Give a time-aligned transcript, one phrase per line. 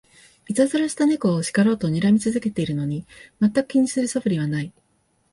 [0.47, 3.05] いたずらした猫を叱ろうとにらみ続けてるのに、
[3.39, 4.73] まったく気にする素振りはない